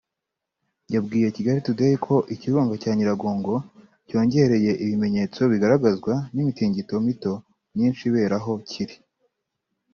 [0.93, 3.53] yabwiye Kigali Today ko ikirunga cya Nyiragongo
[4.07, 7.33] cyongereye ibimenyetso bigaragazwa n’imitingito mito
[7.73, 8.95] myinshi ibera aho kiri